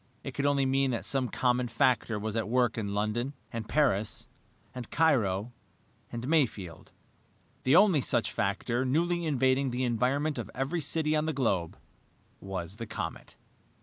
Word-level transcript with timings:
It 0.23 0.33
could 0.33 0.47
only 0.47 0.65
mean 0.65 0.89
that 0.89 1.05
some 1.05 1.29
common 1.29 1.67
factor 1.67 2.17
was 2.17 2.35
at 2.35 2.49
work 2.49 2.75
in 2.75 2.95
London, 2.95 3.35
and 3.53 3.69
Paris, 3.69 4.27
and 4.73 4.89
Cairo, 4.89 5.53
and 6.11 6.27
Mayfield. 6.27 6.91
The 7.65 7.75
only 7.75 8.01
such 8.01 8.31
factor 8.31 8.83
newly 8.83 9.27
invading 9.27 9.69
the 9.69 9.83
environment 9.83 10.39
of 10.39 10.49
every 10.55 10.81
city 10.81 11.15
on 11.15 11.27
the 11.27 11.33
globe 11.33 11.77
was 12.39 12.77
the 12.77 12.87
comet. 12.87 13.37